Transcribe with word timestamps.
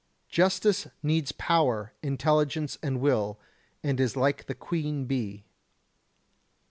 Justice 0.29 0.87
needs 1.03 1.31
power, 1.31 1.93
intelligence 2.01 2.75
and 2.81 2.99
will, 2.99 3.39
and 3.83 3.99
is 3.99 4.15
like 4.17 4.47
the 4.47 4.55
Queen 4.55 5.05
Bee. 5.05 5.45